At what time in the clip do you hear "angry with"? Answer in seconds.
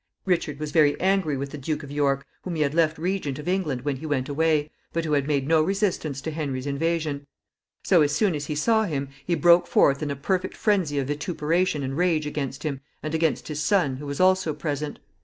0.99-1.51